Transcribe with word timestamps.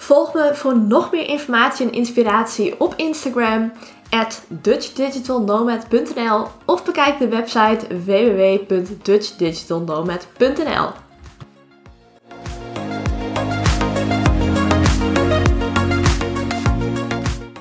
Volg 0.00 0.34
me 0.34 0.54
voor 0.54 0.78
nog 0.78 1.12
meer 1.12 1.28
informatie 1.28 1.86
en 1.86 1.92
inspiratie 1.92 2.80
op 2.80 2.94
Instagram 2.96 3.72
dutchdigitalnomad.nl 4.48 6.46
of 6.66 6.84
bekijk 6.84 7.18
de 7.18 7.28
website 7.28 8.02
www.dutchdigitalnomad.nl. 8.04 10.88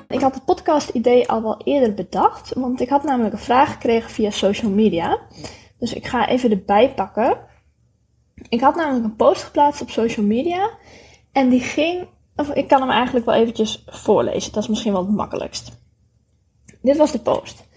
Ik 0.07 0.21
had 0.21 0.34
het 0.34 0.45
podcast 0.45 0.90
idee 0.90 1.29
al 1.29 1.41
wel 1.41 1.62
eerder 1.63 1.93
bedacht, 1.93 2.53
want 2.53 2.81
ik 2.81 2.90
had 2.90 3.03
namelijk 3.03 3.34
een 3.34 3.40
vraag 3.40 3.71
gekregen 3.71 4.09
via 4.09 4.29
social 4.29 4.71
media. 4.71 5.20
Dus 5.79 5.93
ik 5.93 6.07
ga 6.07 6.27
even 6.27 6.51
erbij 6.51 6.93
pakken. 6.93 7.37
Ik 8.49 8.62
had 8.62 8.76
namelijk 8.76 9.05
een 9.05 9.15
post 9.15 9.43
geplaatst 9.43 9.81
op 9.81 9.90
social 9.90 10.26
media 10.26 10.70
en 11.31 11.49
die 11.49 11.62
ging 11.62 12.07
of 12.40 12.49
ik 12.49 12.68
kan 12.68 12.82
hem 12.82 12.90
eigenlijk 12.90 13.26
wel 13.26 13.35
eventjes 13.35 13.84
voorlezen. 13.87 14.51
Dat 14.51 14.63
is 14.63 14.70
misschien 14.70 14.91
wel 14.91 15.05
het 15.05 15.15
makkelijkst. 15.15 15.71
Dit 16.81 16.98
was 16.98 17.12
de 17.12 17.20
post. 17.20 17.68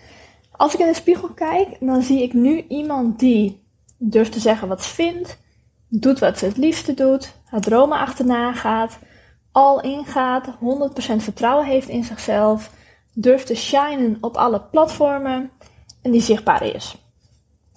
Als 0.51 0.75
ik 0.75 0.81
in 0.81 0.87
de 0.87 0.95
spiegel 0.95 1.29
kijk, 1.29 1.77
dan 1.81 2.03
zie 2.03 2.23
ik 2.23 2.33
nu 2.33 2.65
iemand 2.69 3.19
die 3.19 3.63
durft 3.99 4.33
te 4.33 4.41
zeggen 4.41 4.69
wat 4.69 4.83
ze 4.83 4.95
vindt, 4.95 5.39
doet 5.89 6.19
wat 6.19 6.39
ze 6.39 6.45
het 6.45 6.57
liefste 6.57 6.95
doet, 6.95 7.35
haar 7.45 7.61
dromen 7.61 7.99
achterna 7.99 8.53
gaat, 8.53 8.99
al 9.53 9.81
ingaat, 9.81 10.47
100% 10.47 10.53
vertrouwen 11.17 11.67
heeft 11.67 11.89
in 11.89 12.05
zichzelf, 12.05 12.71
durft 13.15 13.47
te 13.47 13.55
shinen 13.55 14.19
op 14.21 14.37
alle 14.37 14.61
platformen 14.61 15.51
en 16.03 16.11
die 16.11 16.21
zichtbaar 16.21 16.63
is. 16.75 16.97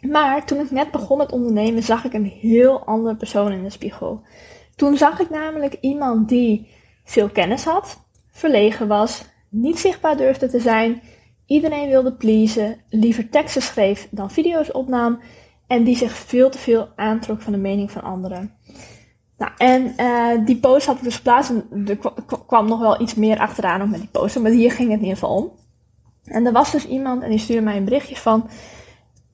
Maar 0.01 0.45
toen 0.45 0.59
ik 0.59 0.71
net 0.71 0.91
begon 0.91 1.17
met 1.17 1.31
ondernemen, 1.31 1.83
zag 1.83 2.05
ik 2.05 2.13
een 2.13 2.25
heel 2.25 2.85
andere 2.85 3.15
persoon 3.15 3.51
in 3.51 3.63
de 3.63 3.69
spiegel. 3.69 4.21
Toen 4.75 4.97
zag 4.97 5.19
ik 5.19 5.29
namelijk 5.29 5.77
iemand 5.81 6.29
die 6.29 6.67
veel 7.03 7.29
kennis 7.29 7.63
had, 7.63 8.03
verlegen 8.31 8.87
was, 8.87 9.25
niet 9.49 9.79
zichtbaar 9.79 10.17
durfde 10.17 10.49
te 10.49 10.59
zijn, 10.59 11.01
iedereen 11.45 11.89
wilde 11.89 12.13
pleasen, 12.13 12.81
liever 12.89 13.29
teksten 13.29 13.61
schreef 13.61 14.07
dan 14.11 14.31
video's 14.31 14.71
opnam 14.71 15.19
en 15.67 15.83
die 15.83 15.95
zich 15.95 16.11
veel 16.11 16.49
te 16.49 16.57
veel 16.57 16.89
aantrok 16.95 17.41
van 17.41 17.53
de 17.53 17.59
mening 17.59 17.91
van 17.91 18.01
anderen. 18.01 18.53
Nou, 19.37 19.51
en 19.57 19.93
uh, 19.97 20.45
die 20.45 20.59
post 20.59 20.85
had 20.85 20.97
ik 20.97 21.03
dus 21.03 21.15
geplaatst 21.15 21.49
en 21.49 21.87
er 21.87 21.97
kwam 22.45 22.67
nog 22.67 22.79
wel 22.79 23.01
iets 23.01 23.15
meer 23.15 23.39
achteraan 23.39 23.81
ook 23.81 23.89
met 23.89 23.99
die 23.99 24.09
post, 24.09 24.39
maar 24.39 24.51
hier 24.51 24.71
ging 24.71 24.89
het 24.89 24.99
in 24.99 25.05
ieder 25.05 25.19
geval 25.19 25.35
om. 25.35 25.51
En 26.23 26.45
er 26.45 26.51
was 26.51 26.71
dus 26.71 26.87
iemand 26.87 27.23
en 27.23 27.29
die 27.29 27.39
stuurde 27.39 27.63
mij 27.63 27.77
een 27.77 27.85
berichtje 27.85 28.15
van, 28.15 28.49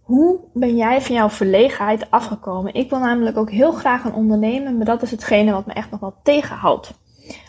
hoe 0.02 0.40
ben 0.54 0.76
jij 0.76 1.02
van 1.02 1.16
jouw 1.16 1.30
verlegenheid 1.30 2.12
afgekomen? 2.12 2.74
Ik 2.74 2.90
wil 2.90 3.00
namelijk 3.00 3.38
ook 3.38 3.52
heel 3.52 3.72
graag 3.72 4.04
een 4.04 4.14
ondernemen, 4.14 4.78
maar 4.78 4.86
dat 4.86 5.02
is 5.02 5.12
hetgene 5.12 5.52
wat 5.52 5.66
me 5.66 5.74
echt 5.74 5.92
nog 5.92 6.00
wel 6.00 6.16
tegenhoudt. 6.24 6.94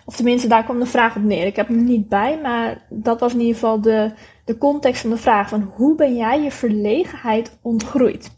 Of 0.04 0.16
tenminste, 0.16 0.48
daar 0.48 0.64
kwam 0.64 0.78
de 0.78 0.86
vraag 0.86 1.16
op 1.16 1.22
neer. 1.22 1.46
Ik 1.46 1.56
heb 1.56 1.68
hem 1.68 1.84
niet 1.84 2.08
bij, 2.08 2.40
maar 2.42 2.86
dat 2.88 3.20
was 3.20 3.32
in 3.32 3.40
ieder 3.40 3.54
geval 3.54 3.80
de, 3.80 4.12
de 4.44 4.58
context 4.58 5.00
van 5.00 5.10
de 5.10 5.16
vraag. 5.16 5.48
Van 5.48 5.72
hoe 5.74 5.94
ben 5.94 6.16
jij 6.16 6.42
je 6.42 6.50
verlegenheid 6.50 7.58
ontgroeid? 7.62 8.30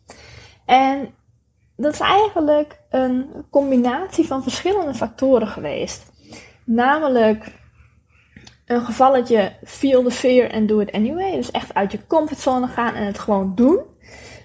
En 0.65 1.09
dat 1.77 1.93
is 1.93 2.01
eigenlijk 2.01 2.81
een 2.91 3.27
combinatie 3.51 4.27
van 4.27 4.43
verschillende 4.43 4.95
factoren 4.95 5.49
geweest. 5.49 6.13
Namelijk 6.65 7.53
een 8.67 8.81
gevalletje 8.81 9.53
feel 9.65 10.03
the 10.03 10.11
fear 10.11 10.53
and 10.53 10.69
do 10.69 10.79
it 10.79 10.93
anyway. 10.93 11.37
Dus 11.37 11.51
echt 11.51 11.75
uit 11.75 11.93
je 11.93 12.07
comfortzone 12.07 12.67
gaan 12.67 12.95
en 12.95 13.07
het 13.07 13.19
gewoon 13.19 13.55
doen. 13.55 13.81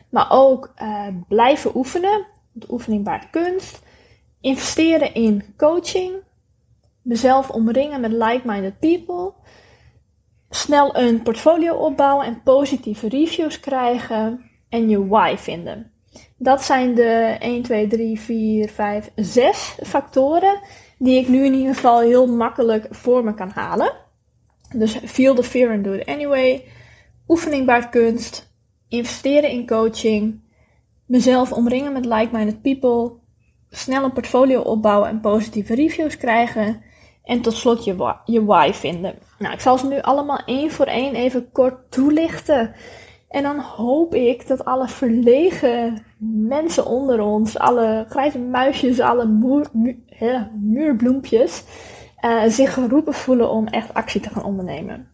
Maar 0.10 0.28
ook 0.30 0.74
uh, 0.82 1.08
blijven 1.28 1.76
oefenen. 1.76 2.26
De 2.52 2.68
oefening 2.70 3.04
baart 3.04 3.30
kunst. 3.30 3.82
Investeren 4.42 5.14
in 5.14 5.54
coaching 5.58 6.24
mezelf 7.10 7.50
omringen 7.50 8.02
met 8.02 8.12
like-minded 8.12 8.80
people, 8.80 9.34
snel 10.50 10.98
een 10.98 11.22
portfolio 11.22 11.76
opbouwen 11.76 12.26
en 12.26 12.44
positieve 12.44 13.10
reviews 13.10 13.60
krijgen 13.60 14.50
en 14.70 14.90
je 14.90 15.08
why 15.08 15.36
vinden. 15.38 15.92
Dat 16.38 16.64
zijn 16.64 16.96
de 16.96 17.38
1, 17.40 17.62
2, 17.62 17.88
3, 17.88 18.20
4, 18.20 18.70
5, 18.70 19.12
6 19.16 19.76
factoren 19.84 20.62
die 20.98 21.20
ik 21.20 21.28
nu 21.28 21.46
in 21.46 21.54
ieder 21.54 21.76
geval 21.76 22.00
heel 22.00 22.28
makkelijk 22.28 22.88
voor 22.90 23.24
me 23.24 23.34
kan 23.34 23.50
halen. 23.50 23.92
Dus 24.76 24.98
feel 25.06 25.36
the 25.36 25.44
fear 25.44 25.72
and 25.72 25.84
do 25.84 25.92
it 25.92 26.06
anyway. 26.06 26.64
Oefening 27.28 27.66
baart 27.66 27.90
kunst. 27.90 28.49
Investeren 28.90 29.50
in 29.50 29.68
coaching. 29.68 30.40
Mezelf 31.06 31.52
omringen 31.52 31.94
met 31.94 32.06
like-minded 32.06 32.62
people. 32.62 33.12
Snel 33.70 34.04
een 34.04 34.14
portfolio 34.14 34.62
opbouwen 34.62 35.10
en 35.10 35.20
positieve 35.20 35.76
reviews 35.76 36.18
krijgen. 36.18 36.82
En 37.24 37.42
tot 37.42 37.54
slot 37.54 37.84
je, 37.84 38.16
je 38.26 38.46
why 38.46 38.72
vinden. 38.74 39.16
Nou, 39.40 39.54
ik 39.54 39.60
zal 39.60 39.78
ze 39.78 39.88
nu 39.88 40.02
allemaal 40.02 40.42
één 40.46 40.72
voor 40.72 40.86
één 40.86 41.16
even 41.16 41.52
kort 41.52 41.92
toelichten. 41.92 42.74
En 43.30 43.44
dan 43.44 43.60
hoop 43.60 44.16
ik 44.16 44.48
dat 44.48 44.66
alle 44.66 44.88
verlegen 44.88 46.06
mensen 46.48 46.86
onder 46.86 47.22
ons, 47.22 47.58
alle 47.58 48.06
grijze 48.10 48.40
muisjes, 48.40 49.00
alle 49.00 49.26
muurbloempjes, 50.60 51.64
uh, 52.22 52.44
zich 52.48 52.74
geroepen 52.74 53.14
voelen 53.14 53.50
om 53.50 53.68
echt 53.68 53.94
actie 53.94 54.22
te 54.22 54.30
gaan 54.30 54.44
ondernemen. 54.44 55.08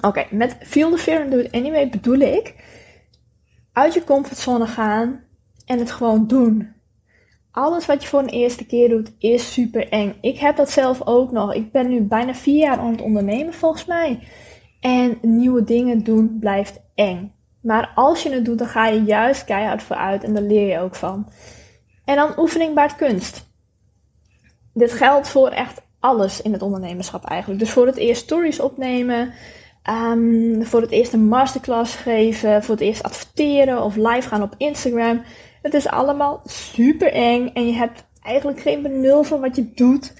Oké, 0.00 0.26
met 0.30 0.56
feel 0.60 0.90
the 0.90 0.98
fear 0.98 1.22
and 1.22 1.30
do 1.30 1.38
it 1.38 1.52
anyway 1.52 1.88
bedoel 1.88 2.18
ik 2.18 2.54
uit 3.74 3.94
je 3.94 4.04
comfortzone 4.04 4.66
gaan 4.66 5.24
en 5.66 5.78
het 5.78 5.90
gewoon 5.90 6.26
doen 6.26 6.74
alles 7.54 7.86
wat 7.86 8.02
je 8.02 8.08
voor 8.08 8.20
een 8.20 8.28
eerste 8.28 8.66
keer 8.66 8.88
doet 8.88 9.12
is 9.18 9.52
super 9.52 9.88
eng. 9.88 10.14
Ik 10.20 10.38
heb 10.38 10.56
dat 10.56 10.70
zelf 10.70 11.06
ook 11.06 11.32
nog. 11.32 11.54
Ik 11.54 11.72
ben 11.72 11.88
nu 11.88 12.00
bijna 12.00 12.34
vier 12.34 12.58
jaar 12.58 12.78
aan 12.78 12.90
het 12.90 13.00
ondernemen 13.00 13.52
volgens 13.52 13.84
mij. 13.84 14.28
En 14.80 15.18
nieuwe 15.22 15.64
dingen 15.64 16.04
doen 16.04 16.36
blijft 16.40 16.80
eng. 16.94 17.32
Maar 17.60 17.92
als 17.94 18.22
je 18.22 18.30
het 18.30 18.44
doet, 18.44 18.58
dan 18.58 18.66
ga 18.66 18.86
je 18.86 19.02
juist 19.02 19.44
keihard 19.44 19.82
vooruit 19.82 20.24
en 20.24 20.34
daar 20.34 20.42
leer 20.42 20.68
je 20.68 20.78
ook 20.78 20.94
van. 20.94 21.28
En 22.04 22.16
dan 22.16 22.38
oefening 22.38 22.74
baart 22.74 22.96
kunst. 22.96 23.50
Dit 24.72 24.92
geldt 24.92 25.28
voor 25.28 25.48
echt 25.48 25.82
alles 26.00 26.42
in 26.42 26.52
het 26.52 26.62
ondernemerschap 26.62 27.24
eigenlijk. 27.24 27.60
Dus 27.60 27.70
voor 27.70 27.86
het 27.86 27.96
eerst 27.96 28.22
stories 28.22 28.60
opnemen, 28.60 29.32
um, 29.90 30.64
voor 30.64 30.80
het 30.80 30.90
eerst 30.90 31.12
een 31.12 31.28
masterclass 31.28 31.94
geven, 31.94 32.62
voor 32.62 32.74
het 32.74 32.84
eerst 32.84 33.02
adverteren 33.02 33.82
of 33.82 33.96
live 33.96 34.28
gaan 34.28 34.42
op 34.42 34.54
Instagram. 34.56 35.22
Het 35.62 35.74
is 35.74 35.88
allemaal 35.88 36.40
super 36.44 37.12
eng 37.12 37.50
en 37.54 37.66
je 37.66 37.72
hebt 37.72 38.04
eigenlijk 38.22 38.60
geen 38.60 38.82
benul 38.82 39.22
van 39.22 39.40
wat 39.40 39.56
je 39.56 39.72
doet. 39.74 40.12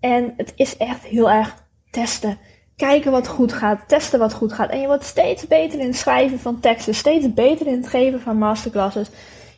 En 0.00 0.34
het 0.36 0.52
is 0.56 0.76
echt 0.76 1.04
heel 1.04 1.30
erg 1.30 1.64
testen. 1.90 2.38
Kijken 2.76 3.10
wat 3.10 3.28
goed 3.28 3.52
gaat, 3.52 3.88
testen 3.88 4.18
wat 4.18 4.32
goed 4.32 4.52
gaat. 4.52 4.70
En 4.70 4.80
je 4.80 4.86
wordt 4.86 5.04
steeds 5.04 5.46
beter 5.46 5.80
in 5.80 5.86
het 5.86 5.96
schrijven 5.96 6.38
van 6.38 6.60
teksten, 6.60 6.94
steeds 6.94 7.34
beter 7.34 7.66
in 7.66 7.76
het 7.76 7.88
geven 7.88 8.20
van 8.20 8.38
masterclasses. 8.38 9.10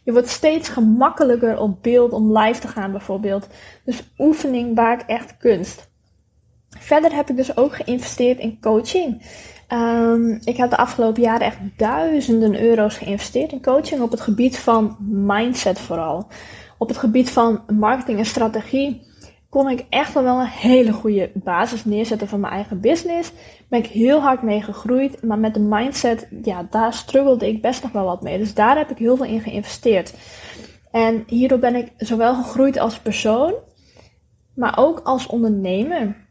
Je 0.02 0.12
wordt 0.12 0.28
steeds 0.28 0.68
gemakkelijker 0.68 1.58
op 1.58 1.82
beeld 1.82 2.12
om 2.12 2.38
live 2.38 2.60
te 2.60 2.68
gaan 2.68 2.90
bijvoorbeeld. 2.90 3.46
Dus 3.84 4.12
oefening 4.18 4.74
baart 4.74 5.06
echt 5.06 5.36
kunst. 5.36 5.92
Verder 6.78 7.14
heb 7.14 7.30
ik 7.30 7.36
dus 7.36 7.56
ook 7.56 7.74
geïnvesteerd 7.74 8.38
in 8.38 8.60
coaching. 8.60 9.22
Um, 9.68 10.40
ik 10.44 10.56
heb 10.56 10.70
de 10.70 10.76
afgelopen 10.76 11.22
jaren 11.22 11.46
echt 11.46 11.58
duizenden 11.76 12.60
euro's 12.60 12.96
geïnvesteerd 12.96 13.52
in 13.52 13.62
coaching 13.62 14.00
op 14.00 14.10
het 14.10 14.20
gebied 14.20 14.58
van 14.58 14.96
mindset 15.00 15.78
vooral. 15.78 16.26
Op 16.78 16.88
het 16.88 16.96
gebied 16.96 17.30
van 17.30 17.60
marketing 17.72 18.18
en 18.18 18.26
strategie 18.26 19.02
kon 19.48 19.70
ik 19.70 19.86
echt 19.88 20.12
wel 20.12 20.40
een 20.40 20.46
hele 20.46 20.92
goede 20.92 21.30
basis 21.34 21.84
neerzetten 21.84 22.28
van 22.28 22.40
mijn 22.40 22.52
eigen 22.52 22.80
business. 22.80 23.32
Ben 23.68 23.78
ik 23.78 23.86
heel 23.86 24.20
hard 24.20 24.42
mee 24.42 24.62
gegroeid, 24.62 25.22
maar 25.22 25.38
met 25.38 25.54
de 25.54 25.60
mindset, 25.60 26.28
ja, 26.42 26.66
daar 26.70 26.92
struggelde 26.92 27.48
ik 27.48 27.62
best 27.62 27.82
nog 27.82 27.92
wel 27.92 28.04
wat 28.04 28.22
mee. 28.22 28.38
Dus 28.38 28.54
daar 28.54 28.76
heb 28.76 28.90
ik 28.90 28.98
heel 28.98 29.16
veel 29.16 29.26
in 29.26 29.40
geïnvesteerd. 29.40 30.14
En 30.90 31.24
hierdoor 31.26 31.58
ben 31.58 31.74
ik 31.74 31.92
zowel 31.96 32.34
gegroeid 32.34 32.78
als 32.78 32.98
persoon, 32.98 33.54
maar 34.54 34.78
ook 34.78 35.00
als 35.04 35.26
ondernemer. 35.26 36.23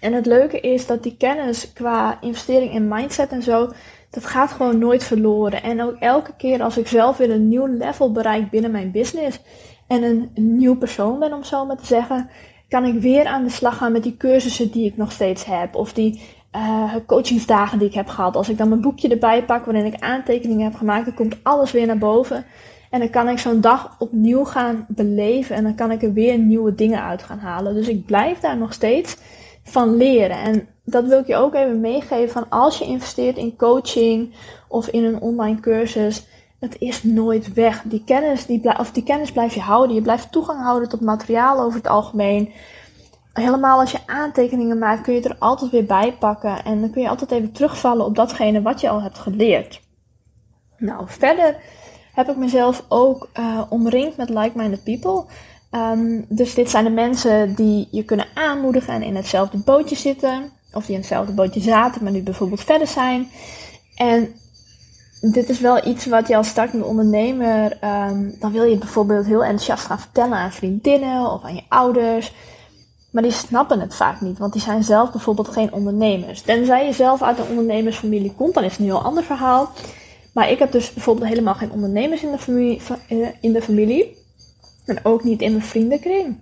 En 0.00 0.12
het 0.12 0.26
leuke 0.26 0.60
is 0.60 0.86
dat 0.86 1.02
die 1.02 1.16
kennis 1.16 1.72
qua 1.72 2.18
investering 2.20 2.72
in 2.72 2.88
mindset 2.88 3.30
en 3.30 3.42
zo, 3.42 3.72
dat 4.10 4.26
gaat 4.26 4.50
gewoon 4.50 4.78
nooit 4.78 5.04
verloren. 5.04 5.62
En 5.62 5.82
ook 5.82 5.96
elke 5.98 6.32
keer 6.36 6.62
als 6.62 6.78
ik 6.78 6.88
zelf 6.88 7.16
weer 7.16 7.30
een 7.30 7.48
nieuw 7.48 7.66
level 7.66 8.12
bereik 8.12 8.50
binnen 8.50 8.70
mijn 8.70 8.90
business 8.90 9.40
en 9.86 10.02
een 10.02 10.30
nieuw 10.34 10.76
persoon 10.76 11.18
ben, 11.18 11.32
om 11.32 11.44
zo 11.44 11.66
maar 11.66 11.76
te 11.76 11.86
zeggen, 11.86 12.30
kan 12.68 12.84
ik 12.84 13.00
weer 13.00 13.26
aan 13.26 13.44
de 13.44 13.50
slag 13.50 13.76
gaan 13.76 13.92
met 13.92 14.02
die 14.02 14.16
cursussen 14.16 14.70
die 14.70 14.86
ik 14.86 14.96
nog 14.96 15.12
steeds 15.12 15.44
heb. 15.44 15.74
Of 15.74 15.92
die 15.92 16.20
uh, 16.56 16.94
coachingsdagen 17.06 17.78
die 17.78 17.88
ik 17.88 17.94
heb 17.94 18.08
gehad. 18.08 18.36
Als 18.36 18.48
ik 18.48 18.58
dan 18.58 18.68
mijn 18.68 18.80
boekje 18.80 19.08
erbij 19.08 19.44
pak 19.44 19.64
waarin 19.64 19.84
ik 19.84 20.00
aantekeningen 20.00 20.64
heb 20.64 20.74
gemaakt, 20.74 21.04
dan 21.04 21.14
komt 21.14 21.36
alles 21.42 21.72
weer 21.72 21.86
naar 21.86 21.98
boven. 21.98 22.44
En 22.90 22.98
dan 22.98 23.10
kan 23.10 23.28
ik 23.28 23.38
zo'n 23.38 23.60
dag 23.60 23.96
opnieuw 23.98 24.44
gaan 24.44 24.86
beleven 24.88 25.56
en 25.56 25.62
dan 25.62 25.74
kan 25.74 25.90
ik 25.90 26.02
er 26.02 26.12
weer 26.12 26.38
nieuwe 26.38 26.74
dingen 26.74 27.02
uit 27.02 27.22
gaan 27.22 27.38
halen. 27.38 27.74
Dus 27.74 27.88
ik 27.88 28.06
blijf 28.06 28.38
daar 28.40 28.56
nog 28.56 28.72
steeds 28.72 29.16
van 29.66 29.96
leren. 29.96 30.38
En 30.38 30.68
dat 30.84 31.04
wil 31.04 31.18
ik 31.18 31.26
je 31.26 31.36
ook 31.36 31.54
even 31.54 31.80
meegeven 31.80 32.30
van 32.30 32.48
als 32.48 32.78
je 32.78 32.84
investeert 32.84 33.36
in 33.36 33.56
coaching 33.56 34.34
of 34.68 34.88
in 34.88 35.04
een 35.04 35.20
online 35.20 35.60
cursus, 35.60 36.26
het 36.60 36.76
is 36.78 37.02
nooit 37.02 37.52
weg. 37.52 37.82
Die 37.82 38.04
kennis, 38.04 38.46
die, 38.46 38.78
of 38.78 38.90
die 38.90 39.02
kennis 39.02 39.32
blijf 39.32 39.54
je 39.54 39.60
houden. 39.60 39.96
Je 39.96 40.02
blijft 40.02 40.32
toegang 40.32 40.62
houden 40.62 40.88
tot 40.88 41.00
materiaal 41.00 41.60
over 41.60 41.78
het 41.78 41.88
algemeen. 41.88 42.52
Helemaal 43.32 43.80
als 43.80 43.90
je 43.90 44.06
aantekeningen 44.06 44.78
maakt, 44.78 45.02
kun 45.02 45.14
je 45.14 45.20
het 45.20 45.30
er 45.30 45.36
altijd 45.38 45.70
weer 45.70 45.84
bij 45.84 46.12
pakken. 46.18 46.64
En 46.64 46.80
dan 46.80 46.90
kun 46.90 47.02
je 47.02 47.08
altijd 47.08 47.30
even 47.30 47.52
terugvallen 47.52 48.06
op 48.06 48.14
datgene 48.14 48.62
wat 48.62 48.80
je 48.80 48.88
al 48.88 49.02
hebt 49.02 49.18
geleerd. 49.18 49.80
Nou, 50.78 51.04
verder 51.06 51.56
heb 52.14 52.28
ik 52.28 52.36
mezelf 52.36 52.84
ook 52.88 53.28
uh, 53.38 53.62
omringd 53.68 54.16
met 54.16 54.28
like-minded 54.28 54.84
people. 54.84 55.24
Um, 55.70 56.24
dus 56.28 56.54
dit 56.54 56.70
zijn 56.70 56.84
de 56.84 56.90
mensen 56.90 57.54
die 57.54 57.88
je 57.90 58.04
kunnen 58.04 58.26
aanmoedigen 58.34 58.94
en 58.94 59.02
in 59.02 59.16
hetzelfde 59.16 59.58
bootje 59.58 59.96
zitten. 59.96 60.50
Of 60.72 60.84
die 60.86 60.94
in 60.94 61.00
hetzelfde 61.00 61.32
bootje 61.32 61.60
zaten, 61.60 62.02
maar 62.02 62.12
nu 62.12 62.22
bijvoorbeeld 62.22 62.64
verder 62.64 62.86
zijn. 62.86 63.28
En 63.96 64.34
dit 65.20 65.48
is 65.48 65.60
wel 65.60 65.86
iets 65.86 66.06
wat 66.06 66.28
je 66.28 66.36
als 66.36 66.48
startende 66.48 66.84
ondernemer, 66.84 67.78
um, 67.84 68.34
dan 68.38 68.52
wil 68.52 68.64
je 68.64 68.78
bijvoorbeeld 68.78 69.26
heel 69.26 69.44
enthousiast 69.44 69.84
gaan 69.84 70.00
vertellen 70.00 70.38
aan 70.38 70.52
vriendinnen 70.52 71.32
of 71.32 71.42
aan 71.42 71.54
je 71.54 71.62
ouders. 71.68 72.32
Maar 73.10 73.22
die 73.22 73.32
snappen 73.32 73.80
het 73.80 73.94
vaak 73.94 74.20
niet, 74.20 74.38
want 74.38 74.52
die 74.52 74.62
zijn 74.62 74.84
zelf 74.84 75.10
bijvoorbeeld 75.12 75.48
geen 75.48 75.72
ondernemers. 75.72 76.40
Tenzij 76.40 76.86
je 76.86 76.92
zelf 76.92 77.22
uit 77.22 77.38
een 77.38 77.48
ondernemersfamilie 77.48 78.34
komt, 78.36 78.54
dan 78.54 78.64
is 78.64 78.70
het 78.70 78.80
een 78.80 78.84
heel 78.84 79.02
ander 79.02 79.24
verhaal. 79.24 79.70
Maar 80.32 80.50
ik 80.50 80.58
heb 80.58 80.72
dus 80.72 80.92
bijvoorbeeld 80.92 81.28
helemaal 81.28 81.54
geen 81.54 81.70
ondernemers 81.70 82.22
in 82.22 82.30
de 82.30 82.38
familie. 82.38 82.82
Eh, 83.08 83.28
in 83.40 83.52
de 83.52 83.62
familie 83.62 84.24
en 84.86 85.04
ook 85.04 85.24
niet 85.24 85.40
in 85.40 85.52
mijn 85.52 85.64
vriendenkring. 85.64 86.38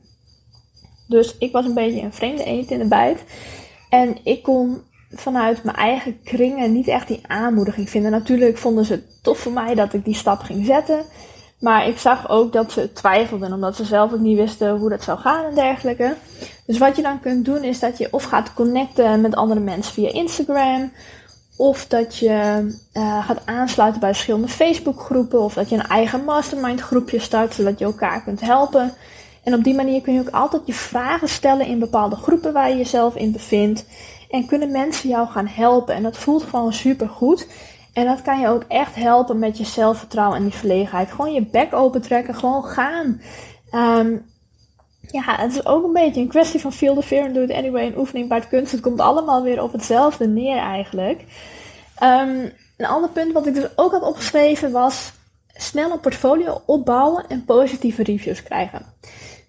Dus 1.09 1.39
ik 1.39 1.53
was 1.53 1.65
een 1.65 1.75
beetje 1.75 2.01
een 2.01 2.13
vreemde 2.13 2.45
eend 2.45 2.71
in 2.71 2.79
de 2.79 2.89
bijt. 2.89 3.25
En 3.89 4.17
ik 4.25 4.43
kon 4.43 4.83
vanuit 5.11 5.65
mijn 5.65 5.77
eigen 5.77 6.23
kringen 6.23 6.73
niet 6.73 6.89
echt 6.89 7.09
die 7.09 7.21
aanmoediging 7.27 7.91
vinden. 7.91 8.11
Natuurlijk 8.11 8.59
vonden 8.59 8.85
ze 8.85 8.93
het 8.93 9.23
tof 9.23 9.39
voor 9.39 9.53
mij 9.53 9.75
dat 9.75 9.93
ik 9.93 10.05
die 10.05 10.15
stap 10.15 10.41
ging 10.41 10.67
zetten. 10.67 11.05
Maar 11.61 11.89
ik 11.89 11.99
zag 11.99 12.29
ook 12.29 12.53
dat 12.53 12.73
ze 12.73 12.93
twijfelden, 12.93 13.53
omdat 13.53 13.77
ze 13.77 13.85
zelf 13.85 14.13
ook 14.13 14.21
niet 14.21 14.39
wisten 14.39 14.77
hoe 14.77 14.89
dat 14.89 15.03
zou 15.03 15.19
gaan 15.19 15.45
en 15.45 15.55
dergelijke. 15.55 16.15
Dus 16.67 16.79
wat 16.79 16.97
je 16.97 17.03
dan 17.03 17.21
kunt 17.21 17.45
doen, 17.45 17.63
is 17.63 17.81
dat 17.81 17.99
je 17.99 18.09
of 18.11 18.25
gaat 18.25 18.55
connecten 18.55 19.21
met 19.21 19.35
andere 19.35 19.61
mensen 19.61 19.93
via 19.95 20.13
Instagram. 20.13 20.93
Of 21.57 21.87
dat 21.87 22.17
je 22.17 22.67
uh, 22.93 23.27
gaat 23.27 23.47
aansluiten 23.47 24.01
bij 24.01 24.13
verschillende 24.13 24.49
Facebookgroepen. 24.49 25.41
Of 25.41 25.55
dat 25.55 25.69
je 25.69 25.77
een 25.77 25.87
eigen 25.87 26.25
mastermind 26.25 26.81
groepje 26.81 27.19
start, 27.19 27.55
zodat 27.55 27.79
je 27.79 27.85
elkaar 27.85 28.23
kunt 28.23 28.41
helpen. 28.41 28.93
En 29.43 29.55
op 29.55 29.65
die 29.65 29.75
manier 29.75 30.01
kun 30.01 30.15
je 30.15 30.21
ook 30.21 30.31
altijd 30.31 30.63
je 30.67 30.73
vragen 30.73 31.29
stellen 31.29 31.67
in 31.67 31.79
bepaalde 31.79 32.17
groepen 32.17 32.53
waar 32.53 32.69
je 32.69 32.77
jezelf 32.77 33.15
in 33.15 33.33
bevindt. 33.33 33.85
En 34.31 34.47
kunnen 34.47 34.71
mensen 34.71 35.09
jou 35.09 35.29
gaan 35.29 35.47
helpen. 35.47 35.95
En 35.95 36.03
dat 36.03 36.17
voelt 36.17 36.43
gewoon 36.43 36.73
super 36.73 37.09
goed. 37.09 37.47
En 37.93 38.07
dat 38.07 38.23
kan 38.23 38.41
je 38.41 38.49
ook 38.49 38.65
echt 38.69 38.95
helpen 38.95 39.39
met 39.39 39.59
je 39.59 39.65
zelfvertrouwen 39.65 40.37
en 40.37 40.45
die 40.45 40.53
verlegenheid. 40.53 41.11
Gewoon 41.11 41.33
je 41.33 41.47
bek 41.47 41.75
open 41.75 42.03
trekken, 42.03 42.35
gewoon 42.35 42.65
gaan. 42.65 43.21
Um, 43.73 44.25
ja, 45.11 45.37
het 45.37 45.53
is 45.53 45.67
ook 45.67 45.85
een 45.85 45.93
beetje 45.93 46.21
een 46.21 46.29
kwestie 46.29 46.61
van 46.61 46.73
feel 46.73 46.95
the 46.95 47.03
fear 47.03 47.25
and 47.25 47.35
do 47.35 47.41
it 47.41 47.53
anyway. 47.53 47.87
Een 47.87 47.99
oefening 47.99 48.29
bij 48.29 48.39
het 48.39 48.49
kunst. 48.49 48.73
Het 48.73 48.81
komt 48.81 49.01
allemaal 49.01 49.43
weer 49.43 49.63
op 49.63 49.73
hetzelfde 49.73 50.27
neer 50.27 50.57
eigenlijk. 50.57 51.25
Um, 52.03 52.53
een 52.77 52.87
ander 52.87 53.11
punt 53.11 53.33
wat 53.33 53.47
ik 53.47 53.55
dus 53.55 53.69
ook 53.77 53.93
had 53.93 54.03
opgeschreven 54.03 54.73
was 54.73 55.13
snel 55.47 55.91
een 55.93 56.01
portfolio 56.01 56.63
opbouwen 56.67 57.27
en 57.29 57.45
positieve 57.45 58.03
reviews 58.03 58.43
krijgen. 58.43 58.87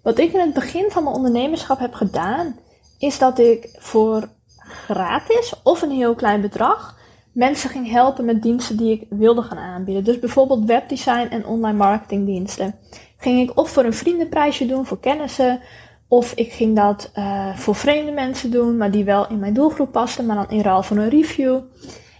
Wat 0.02 0.18
ik 0.18 0.32
in 0.32 0.40
het 0.40 0.54
begin 0.54 0.90
van 0.90 1.02
mijn 1.02 1.16
ondernemerschap 1.16 1.78
heb 1.78 1.94
gedaan, 1.94 2.58
is 2.98 3.18
dat 3.18 3.38
ik 3.38 3.68
voor 3.78 4.28
gratis 4.58 5.54
of 5.62 5.82
een 5.82 5.90
heel 5.90 6.14
klein 6.14 6.40
bedrag 6.40 6.96
mensen 7.36 7.70
ging 7.70 7.90
helpen 7.90 8.24
met 8.24 8.42
diensten 8.42 8.76
die 8.76 8.92
ik 8.92 9.06
wilde 9.10 9.42
gaan 9.42 9.58
aanbieden. 9.58 10.04
Dus 10.04 10.18
bijvoorbeeld 10.18 10.64
webdesign 10.64 11.26
en 11.30 11.46
online 11.46 11.76
marketingdiensten. 11.76 12.74
Ging 13.18 13.48
ik 13.50 13.58
of 13.58 13.70
voor 13.70 13.84
een 13.84 13.94
vriendenprijsje 13.94 14.66
doen 14.66 14.86
voor 14.86 15.00
kennissen, 15.00 15.60
of 16.08 16.32
ik 16.32 16.52
ging 16.52 16.76
dat 16.76 17.10
uh, 17.14 17.56
voor 17.56 17.74
vreemde 17.74 18.12
mensen 18.12 18.50
doen, 18.50 18.76
maar 18.76 18.90
die 18.90 19.04
wel 19.04 19.28
in 19.28 19.38
mijn 19.38 19.54
doelgroep 19.54 19.92
pasten, 19.92 20.26
maar 20.26 20.36
dan 20.36 20.50
in 20.50 20.60
ruil 20.60 20.82
van 20.82 20.96
een 20.96 21.08
review. 21.08 21.60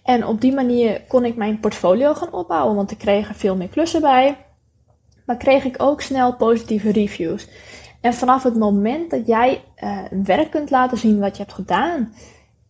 En 0.03 0.27
op 0.27 0.41
die 0.41 0.55
manier 0.55 1.03
kon 1.09 1.25
ik 1.25 1.37
mijn 1.37 1.61
portfolio 1.61 2.15
gaan 2.15 2.33
opbouwen, 2.33 2.77
want 2.77 2.91
ik 2.91 2.99
kreeg 2.99 3.29
er 3.29 3.35
veel 3.35 3.57
meer 3.57 3.69
klussen 3.69 4.01
bij. 4.01 4.37
Maar 5.27 5.37
kreeg 5.37 5.65
ik 5.65 5.83
ook 5.83 6.01
snel 6.01 6.37
positieve 6.37 6.93
reviews. 6.93 7.49
En 8.01 8.15
vanaf 8.15 8.43
het 8.43 8.57
moment 8.57 9.11
dat 9.11 9.27
jij 9.27 9.63
uh, 9.85 9.99
werk 10.25 10.51
kunt 10.51 10.71
laten 10.71 10.99
zien 10.99 11.21
wat 11.21 11.37
je 11.37 11.43
hebt 11.43 11.55
gedaan, 11.55 12.15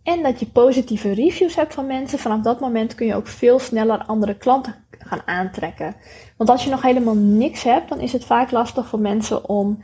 en 0.03 0.23
dat 0.23 0.41
je 0.41 0.47
positieve 0.47 1.13
reviews 1.13 1.55
hebt 1.55 1.75
van 1.75 1.87
mensen, 1.87 2.19
vanaf 2.19 2.41
dat 2.41 2.61
moment 2.61 2.95
kun 2.95 3.07
je 3.07 3.15
ook 3.15 3.27
veel 3.27 3.59
sneller 3.59 4.05
andere 4.05 4.37
klanten 4.37 4.86
gaan 4.99 5.23
aantrekken. 5.25 5.95
Want 6.37 6.51
als 6.51 6.65
je 6.65 6.71
nog 6.71 6.83
helemaal 6.83 7.15
niks 7.15 7.63
hebt, 7.63 7.89
dan 7.89 8.01
is 8.01 8.13
het 8.13 8.25
vaak 8.25 8.51
lastig 8.51 8.87
voor 8.87 8.99
mensen 8.99 9.49
om 9.49 9.79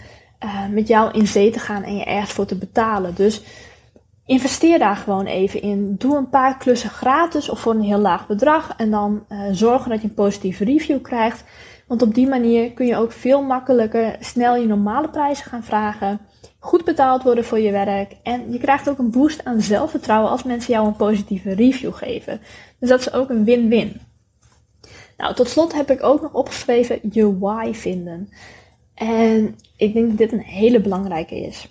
uh, 0.45 0.69
met 0.71 0.89
jou 0.89 1.13
in 1.13 1.27
zee 1.27 1.51
te 1.51 1.59
gaan 1.59 1.83
en 1.83 1.97
je 1.97 2.05
ergens 2.05 2.33
voor 2.33 2.47
te 2.47 2.59
betalen. 2.59 3.15
Dus 3.15 3.43
investeer 4.27 4.79
daar 4.79 4.97
gewoon 4.97 5.27
even 5.27 5.63
in. 5.63 5.95
Doe 5.99 6.17
een 6.17 6.29
paar 6.29 6.59
klussen 6.59 6.91
gratis 6.91 7.49
of 7.49 7.61
voor 7.61 7.75
een 7.75 7.83
heel 7.83 7.99
laag 7.99 8.27
bedrag. 8.27 8.75
En 8.77 8.91
dan 8.91 9.25
uh, 9.29 9.39
zorgen 9.51 9.91
dat 9.91 10.03
je 10.03 10.09
een 10.09 10.15
positieve 10.15 10.65
review 10.65 11.03
krijgt. 11.03 11.45
Want 11.87 12.03
op 12.03 12.15
die 12.15 12.29
manier 12.29 12.73
kun 12.73 12.87
je 12.87 12.97
ook 12.97 13.13
veel 13.13 13.43
makkelijker 13.43 14.17
snel 14.21 14.57
je 14.57 14.67
normale 14.67 15.09
prijzen 15.09 15.45
gaan 15.45 15.65
vragen 15.65 16.21
goed 16.63 16.85
betaald 16.85 17.23
worden 17.23 17.45
voor 17.45 17.59
je 17.59 17.71
werk. 17.71 18.17
En 18.23 18.53
je 18.53 18.59
krijgt 18.59 18.89
ook 18.89 18.99
een 18.99 19.11
boost 19.11 19.45
aan 19.45 19.61
zelfvertrouwen 19.61 20.31
als 20.31 20.43
mensen 20.43 20.73
jou 20.73 20.87
een 20.87 20.97
positieve 20.97 21.55
review 21.55 21.95
geven. 21.95 22.41
Dus 22.79 22.89
dat 22.89 23.01
is 23.01 23.13
ook 23.13 23.31
een 23.31 23.45
win-win. 23.45 24.01
Nou, 25.23 25.35
tot 25.35 25.49
slot 25.49 25.73
heb 25.73 25.91
ik 25.91 26.03
ook 26.03 26.23
nog 26.23 26.33
opgeschreven 26.33 27.01
je 27.13 27.39
why 27.39 27.73
vinden. 27.73 28.29
En 28.95 29.57
ik 29.77 29.93
denk 29.93 30.09
dat 30.09 30.19
dit 30.19 30.33
een 30.33 30.41
hele 30.41 30.81
belangrijke 30.81 31.41
is. 31.41 31.69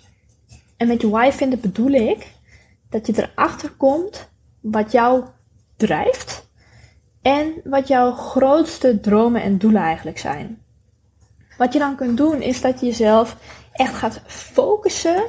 En 0.76 0.86
met 0.86 1.00
je 1.00 1.08
why 1.08 1.30
vinden 1.30 1.60
bedoel 1.60 1.90
ik 1.90 2.32
dat 2.90 3.06
je 3.06 3.12
erachter 3.16 3.70
komt 3.70 4.28
wat 4.60 4.92
jou 4.92 5.24
drijft 5.76 6.48
en 7.22 7.52
wat 7.64 7.88
jouw 7.88 8.12
grootste 8.12 9.00
dromen 9.00 9.42
en 9.42 9.58
doelen 9.58 9.82
eigenlijk 9.82 10.18
zijn. 10.18 10.62
Wat 11.56 11.72
je 11.72 11.78
dan 11.78 11.96
kunt 11.96 12.16
doen 12.16 12.42
is 12.42 12.60
dat 12.60 12.80
je 12.80 12.86
jezelf 12.86 13.36
echt 13.72 13.94
gaat 13.94 14.20
focussen 14.26 15.24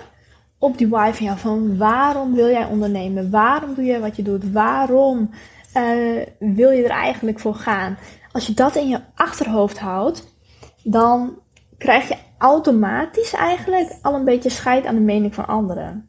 op 0.58 0.77
die 0.77 0.88
why 0.88 1.12
van 1.12 1.25
jou. 1.25 1.38
Van 1.38 1.77
waarom 1.77 2.34
wil 2.34 2.48
jij 2.48 2.65
ondernemen? 2.65 3.30
Waarom 3.30 3.74
doe 3.74 3.86
je 3.86 4.00
wat 4.00 4.15
je 4.15 4.24
doet? 4.24 4.51
Waarom 4.51 5.30
uh, 5.77 6.25
wil 6.39 6.72
je 6.72 6.84
er 6.84 6.89
eigenlijk 6.89 7.39
voor 7.39 7.56
gaan? 7.56 7.98
Als 8.32 8.48
je 8.48 8.53
dat 8.53 8.75
in 8.75 8.89
je 8.89 9.00
achterhoofd 9.15 9.80
houdt, 9.80 10.36
dan 10.84 11.39
krijg 11.77 12.08
je 12.08 12.18
automatisch 12.38 13.34
eigenlijk 13.34 13.98
al 14.01 14.13
een 14.13 14.25
beetje 14.25 14.50
scheid 14.50 14.86
aan 14.86 14.96
de 14.96 15.01
mening 15.01 15.36
van 15.36 15.48
anderen. 15.48 16.08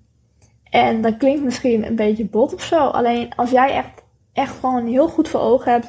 En 0.70 1.00
dat 1.02 1.16
klinkt 1.16 1.44
misschien 1.44 1.86
een 1.86 1.96
beetje 1.96 2.24
bot 2.24 2.54
of 2.54 2.62
zo. 2.62 2.78
Alleen 2.78 3.34
als 3.34 3.50
jij 3.50 3.72
echt, 3.72 4.02
echt 4.32 4.54
gewoon 4.60 4.86
heel 4.86 5.08
goed 5.08 5.28
voor 5.28 5.40
ogen 5.40 5.72
hebt. 5.72 5.88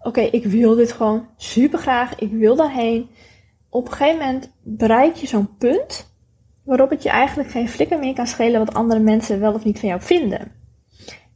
Oké, 0.00 0.20
ik 0.20 0.44
wil 0.44 0.74
dit 0.74 0.92
gewoon 0.92 1.28
super 1.36 1.78
graag. 1.78 2.18
Ik 2.18 2.32
wil 2.32 2.56
daarheen 2.56 3.08
op 3.70 3.86
een 3.86 3.92
gegeven 3.92 4.18
moment 4.18 4.52
bereik 4.62 5.14
je 5.14 5.26
zo'n 5.26 5.56
punt 5.56 6.14
waarop 6.62 6.90
het 6.90 7.02
je 7.02 7.08
eigenlijk 7.08 7.50
geen 7.50 7.68
flikker 7.68 7.98
meer 7.98 8.14
kan 8.14 8.26
schelen 8.26 8.64
wat 8.64 8.74
andere 8.74 9.00
mensen 9.00 9.40
wel 9.40 9.52
of 9.52 9.64
niet 9.64 9.78
van 9.78 9.88
jou 9.88 10.00
vinden. 10.00 10.52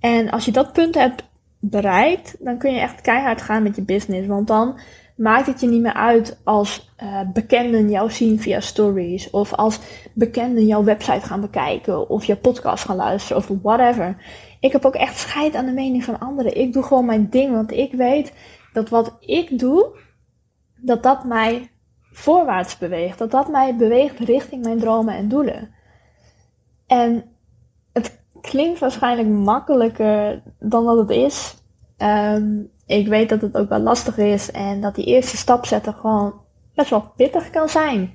En 0.00 0.30
als 0.30 0.44
je 0.44 0.52
dat 0.52 0.72
punt 0.72 0.94
hebt 0.94 1.29
bereikt, 1.60 2.36
dan 2.38 2.58
kun 2.58 2.72
je 2.72 2.80
echt 2.80 3.00
keihard 3.00 3.42
gaan 3.42 3.62
met 3.62 3.76
je 3.76 3.82
business. 3.82 4.26
Want 4.26 4.46
dan 4.46 4.78
maakt 5.16 5.46
het 5.46 5.60
je 5.60 5.66
niet 5.66 5.82
meer 5.82 5.94
uit 5.94 6.40
als 6.44 6.94
uh, 7.02 7.20
bekenden 7.32 7.90
jou 7.90 8.10
zien 8.10 8.40
via 8.40 8.60
stories. 8.60 9.30
Of 9.30 9.52
als 9.52 9.78
bekenden 10.14 10.66
jouw 10.66 10.84
website 10.84 11.26
gaan 11.26 11.40
bekijken. 11.40 12.08
Of 12.08 12.24
je 12.24 12.36
podcast 12.36 12.84
gaan 12.84 12.96
luisteren. 12.96 13.36
Of 13.42 13.58
whatever. 13.62 14.16
Ik 14.60 14.72
heb 14.72 14.84
ook 14.84 14.94
echt 14.94 15.18
scheid 15.18 15.54
aan 15.54 15.66
de 15.66 15.72
mening 15.72 16.04
van 16.04 16.18
anderen. 16.18 16.56
Ik 16.56 16.72
doe 16.72 16.82
gewoon 16.82 17.04
mijn 17.04 17.30
ding. 17.30 17.52
Want 17.52 17.72
ik 17.72 17.92
weet 17.92 18.32
dat 18.72 18.88
wat 18.88 19.16
ik 19.20 19.58
doe, 19.58 19.98
dat 20.76 21.02
dat 21.02 21.24
mij 21.24 21.70
voorwaarts 22.12 22.78
beweegt. 22.78 23.18
Dat 23.18 23.30
dat 23.30 23.50
mij 23.50 23.76
beweegt 23.76 24.18
richting 24.18 24.64
mijn 24.64 24.78
dromen 24.78 25.14
en 25.14 25.28
doelen. 25.28 25.74
En 26.86 27.24
klinkt 28.40 28.78
waarschijnlijk 28.78 29.28
makkelijker 29.28 30.42
dan 30.58 30.84
dat 30.84 30.98
het 30.98 31.10
is. 31.10 31.56
Um, 31.98 32.70
ik 32.86 33.08
weet 33.08 33.28
dat 33.28 33.40
het 33.40 33.56
ook 33.56 33.68
wel 33.68 33.80
lastig 33.80 34.18
is 34.18 34.50
en 34.50 34.80
dat 34.80 34.94
die 34.94 35.04
eerste 35.04 35.36
stap 35.36 35.66
zetten 35.66 35.94
gewoon 35.94 36.34
best 36.74 36.90
wel 36.90 37.12
pittig 37.16 37.50
kan 37.50 37.68
zijn. 37.68 38.12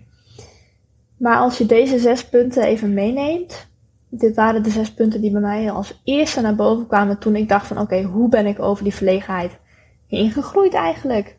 Maar 1.17 1.37
als 1.37 1.57
je 1.57 1.65
deze 1.65 1.99
zes 1.99 2.29
punten 2.29 2.63
even 2.63 2.93
meeneemt, 2.93 3.67
dit 4.09 4.35
waren 4.35 4.63
de 4.63 4.69
zes 4.69 4.93
punten 4.93 5.21
die 5.21 5.31
bij 5.31 5.41
mij 5.41 5.71
als 5.71 6.01
eerste 6.03 6.41
naar 6.41 6.55
boven 6.55 6.87
kwamen 6.87 7.19
toen 7.19 7.35
ik 7.35 7.49
dacht 7.49 7.67
van 7.67 7.79
oké, 7.79 8.01
hoe 8.01 8.29
ben 8.29 8.45
ik 8.45 8.59
over 8.59 8.83
die 8.83 8.93
verlegenheid 8.93 9.59
ingegroeid 10.07 10.73
eigenlijk? 10.73 11.37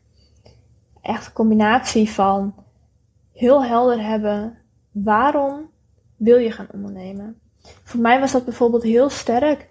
Echt 1.03 1.27
een 1.27 1.33
combinatie 1.33 2.11
van 2.11 2.55
heel 3.33 3.65
helder 3.65 4.05
hebben 4.05 4.59
waarom 4.91 5.71
wil 6.17 6.37
je 6.37 6.51
gaan 6.51 6.69
ondernemen. 6.73 7.41
Voor 7.83 8.01
mij 8.01 8.21
was 8.21 8.33
dat 8.33 8.45
bijvoorbeeld 8.45 8.83
heel 8.83 9.11
sterk 9.11 9.69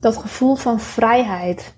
dat 0.00 0.16
gevoel 0.16 0.54
van 0.54 0.80
vrijheid. 0.80 1.74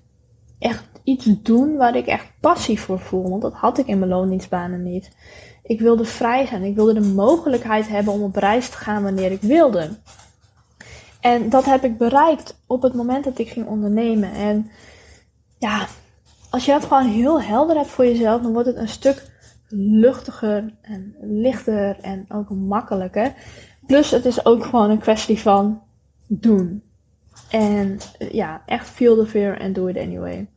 Echt 0.59 0.83
iets 1.03 1.25
doen 1.25 1.75
waar 1.77 1.95
ik 1.95 2.05
echt 2.05 2.31
passie 2.39 2.79
voor 2.79 2.99
voel, 2.99 3.29
want 3.29 3.41
dat 3.41 3.53
had 3.53 3.77
ik 3.77 3.87
in 3.87 3.99
mijn 3.99 4.11
loondienstbanen 4.11 4.83
niet. 4.83 5.11
Ik 5.63 5.79
wilde 5.79 6.05
vrij 6.05 6.45
zijn, 6.45 6.63
ik 6.63 6.75
wilde 6.75 6.93
de 6.93 7.13
mogelijkheid 7.13 7.87
hebben 7.87 8.13
om 8.13 8.21
op 8.21 8.35
reis 8.35 8.69
te 8.69 8.77
gaan 8.77 9.03
wanneer 9.03 9.31
ik 9.31 9.41
wilde. 9.41 9.89
En 11.21 11.49
dat 11.49 11.65
heb 11.65 11.83
ik 11.83 11.97
bereikt 11.97 12.59
op 12.67 12.81
het 12.81 12.93
moment 12.93 13.23
dat 13.23 13.39
ik 13.39 13.49
ging 13.49 13.67
ondernemen. 13.67 14.31
En 14.33 14.71
ja, 15.57 15.87
als 16.49 16.65
je 16.65 16.71
dat 16.71 16.85
gewoon 16.85 17.07
heel 17.07 17.41
helder 17.41 17.75
hebt 17.75 17.89
voor 17.89 18.05
jezelf, 18.05 18.41
dan 18.41 18.53
wordt 18.53 18.67
het 18.67 18.77
een 18.77 18.87
stuk 18.87 19.31
luchtiger 19.75 20.73
en 20.81 21.15
lichter 21.21 21.99
en 22.01 22.25
ook 22.29 22.49
makkelijker. 22.49 23.33
Plus 23.87 24.11
het 24.11 24.25
is 24.25 24.45
ook 24.45 24.65
gewoon 24.65 24.89
een 24.89 24.99
kwestie 24.99 25.39
van 25.39 25.81
doen. 26.27 26.83
En 27.49 27.99
ja, 28.31 28.61
echt 28.65 28.89
feel 28.89 29.15
the 29.15 29.25
fear 29.25 29.59
and 29.59 29.75
do 29.75 29.87
it 29.87 29.97
anyway. 29.97 30.47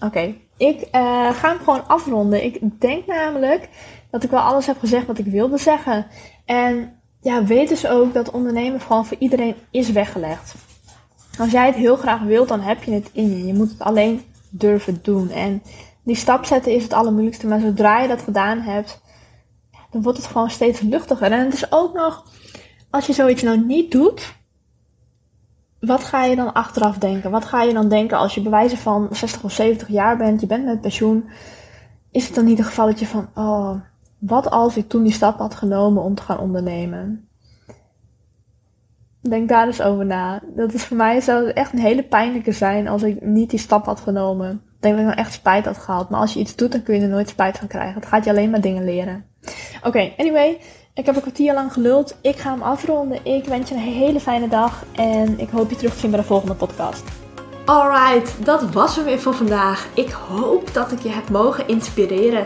Oké, 0.00 0.34
ik 0.56 0.80
uh, 0.80 1.30
ga 1.30 1.48
hem 1.48 1.58
gewoon 1.58 1.88
afronden. 1.88 2.44
Ik 2.44 2.80
denk 2.80 3.06
namelijk 3.06 3.68
dat 4.10 4.22
ik 4.22 4.30
wel 4.30 4.40
alles 4.40 4.66
heb 4.66 4.78
gezegd 4.78 5.06
wat 5.06 5.18
ik 5.18 5.26
wilde 5.26 5.58
zeggen. 5.58 6.06
En 6.44 7.00
ja, 7.20 7.44
weet 7.44 7.68
dus 7.68 7.86
ook 7.86 8.14
dat 8.14 8.30
ondernemen 8.30 8.80
gewoon 8.80 9.06
voor 9.06 9.16
iedereen 9.20 9.54
is 9.70 9.92
weggelegd. 9.92 10.54
Als 11.38 11.50
jij 11.50 11.66
het 11.66 11.74
heel 11.74 11.96
graag 11.96 12.22
wilt, 12.22 12.48
dan 12.48 12.60
heb 12.60 12.82
je 12.82 12.92
het 12.92 13.10
in 13.12 13.28
je. 13.28 13.46
Je 13.46 13.54
moet 13.54 13.70
het 13.70 13.80
alleen 13.80 14.22
durven 14.50 14.98
doen. 15.02 15.30
En 15.30 15.62
die 16.02 16.16
stap 16.16 16.44
zetten 16.44 16.72
is 16.72 16.82
het 16.82 16.92
allermoeilijkste. 16.92 17.46
Maar 17.46 17.60
zodra 17.60 18.00
je 18.00 18.08
dat 18.08 18.22
gedaan 18.22 18.60
hebt, 18.60 19.00
wordt 20.02 20.18
het 20.18 20.26
gewoon 20.26 20.50
steeds 20.50 20.80
luchtiger. 20.80 21.32
En 21.32 21.44
het 21.44 21.54
is 21.54 21.72
ook 21.72 21.94
nog, 21.94 22.24
als 22.90 23.06
je 23.06 23.12
zoiets 23.12 23.42
nou 23.42 23.64
niet 23.64 23.90
doet, 23.90 24.34
wat 25.80 26.04
ga 26.04 26.24
je 26.24 26.36
dan 26.36 26.52
achteraf 26.52 26.98
denken? 26.98 27.30
Wat 27.30 27.44
ga 27.44 27.62
je 27.62 27.72
dan 27.72 27.88
denken 27.88 28.18
als 28.18 28.34
je 28.34 28.42
bewijzen 28.42 28.78
van 28.78 29.08
60 29.10 29.44
of 29.44 29.52
70 29.52 29.88
jaar 29.88 30.16
bent, 30.16 30.40
je 30.40 30.46
bent 30.46 30.64
met 30.64 30.80
pensioen? 30.80 31.28
Is 32.10 32.26
het 32.26 32.34
dan 32.34 32.44
niet 32.44 32.58
een 32.58 32.64
gevalletje 32.64 33.06
van, 33.06 33.28
oh, 33.34 33.80
wat 34.18 34.50
als 34.50 34.76
ik 34.76 34.88
toen 34.88 35.02
die 35.02 35.12
stap 35.12 35.38
had 35.38 35.54
genomen 35.54 36.02
om 36.02 36.14
te 36.14 36.22
gaan 36.22 36.38
ondernemen? 36.38 37.28
Denk 39.20 39.48
daar 39.48 39.66
eens 39.66 39.82
over 39.82 40.06
na. 40.06 40.42
Dat 40.54 40.72
is 40.72 40.84
voor 40.84 40.96
mij 40.96 41.20
zou 41.20 41.50
echt 41.50 41.72
een 41.72 41.78
hele 41.78 42.04
pijnlijke 42.04 42.52
zijn 42.52 42.88
als 42.88 43.02
ik 43.02 43.20
niet 43.24 43.50
die 43.50 43.58
stap 43.58 43.84
had 43.84 44.00
genomen. 44.00 44.62
Dat 44.80 44.90
ik 44.90 44.96
dan 44.96 45.12
echt 45.12 45.32
spijt 45.32 45.64
had 45.64 45.78
gehad. 45.78 46.10
Maar 46.10 46.20
als 46.20 46.32
je 46.32 46.40
iets 46.40 46.56
doet, 46.56 46.72
dan 46.72 46.82
kun 46.82 46.94
je 46.94 47.00
er 47.00 47.08
nooit 47.08 47.28
spijt 47.28 47.58
van 47.58 47.68
krijgen. 47.68 47.94
Het 47.94 48.06
gaat 48.06 48.24
je 48.24 48.30
alleen 48.30 48.50
maar 48.50 48.60
dingen 48.60 48.84
leren. 48.84 49.24
Oké, 49.82 50.12
anyway. 50.16 50.58
Ik 50.94 51.06
heb 51.06 51.14
een 51.14 51.22
kwartier 51.22 51.54
lang 51.54 51.72
geluld. 51.72 52.16
Ik 52.20 52.36
ga 52.36 52.50
hem 52.50 52.62
afronden. 52.62 53.24
Ik 53.24 53.44
wens 53.44 53.68
je 53.68 53.74
een 53.74 53.80
hele 53.80 54.20
fijne 54.20 54.48
dag. 54.48 54.84
En 54.94 55.38
ik 55.38 55.50
hoop 55.50 55.70
je 55.70 55.76
terug 55.76 55.92
te 55.92 55.98
zien 55.98 56.10
bij 56.10 56.20
de 56.20 56.26
volgende 56.26 56.54
podcast. 56.54 57.04
Alright, 57.64 58.44
dat 58.44 58.70
was 58.72 58.96
hem 58.96 59.04
weer 59.04 59.18
voor 59.20 59.34
vandaag. 59.34 59.86
Ik 59.94 60.10
hoop 60.10 60.74
dat 60.74 60.92
ik 60.92 60.98
je 60.98 61.08
heb 61.08 61.28
mogen 61.28 61.68
inspireren. 61.68 62.44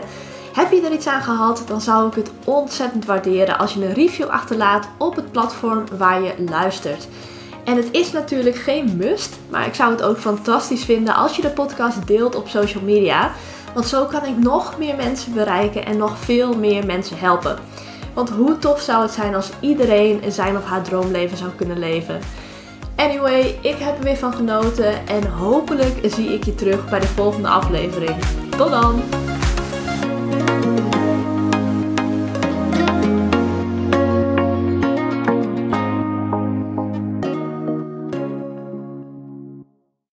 Heb 0.53 0.71
je 0.71 0.81
er 0.81 0.91
iets 0.91 1.07
aan 1.07 1.21
gehad, 1.21 1.63
dan 1.67 1.81
zou 1.81 2.07
ik 2.07 2.15
het 2.15 2.31
ontzettend 2.45 3.05
waarderen 3.05 3.57
als 3.57 3.73
je 3.73 3.85
een 3.85 3.93
review 3.93 4.27
achterlaat 4.27 4.87
op 4.97 5.15
het 5.15 5.31
platform 5.31 5.83
waar 5.97 6.21
je 6.21 6.33
luistert. 6.49 7.07
En 7.63 7.75
het 7.75 7.87
is 7.91 8.11
natuurlijk 8.11 8.55
geen 8.55 8.97
must, 8.97 9.35
maar 9.49 9.65
ik 9.65 9.73
zou 9.73 9.91
het 9.91 10.01
ook 10.01 10.17
fantastisch 10.17 10.83
vinden 10.83 11.15
als 11.15 11.35
je 11.35 11.41
de 11.41 11.49
podcast 11.49 12.07
deelt 12.07 12.35
op 12.35 12.47
social 12.47 12.83
media. 12.83 13.31
Want 13.73 13.85
zo 13.85 14.05
kan 14.05 14.25
ik 14.25 14.37
nog 14.37 14.77
meer 14.77 14.95
mensen 14.95 15.33
bereiken 15.33 15.85
en 15.85 15.97
nog 15.97 16.17
veel 16.17 16.53
meer 16.57 16.85
mensen 16.85 17.17
helpen. 17.19 17.57
Want 18.13 18.29
hoe 18.29 18.57
tof 18.57 18.81
zou 18.81 19.01
het 19.01 19.11
zijn 19.11 19.35
als 19.35 19.49
iedereen 19.59 20.21
zijn 20.27 20.57
of 20.57 20.63
haar 20.63 20.81
droomleven 20.81 21.37
zou 21.37 21.51
kunnen 21.55 21.79
leven? 21.79 22.19
Anyway, 22.95 23.59
ik 23.61 23.75
heb 23.77 23.97
er 23.97 24.03
weer 24.03 24.17
van 24.17 24.33
genoten 24.33 25.07
en 25.07 25.27
hopelijk 25.27 25.99
zie 26.03 26.33
ik 26.33 26.43
je 26.43 26.55
terug 26.55 26.89
bij 26.89 26.99
de 26.99 27.07
volgende 27.07 27.47
aflevering. 27.47 28.15
Tot 28.57 28.69
dan! 28.69 29.01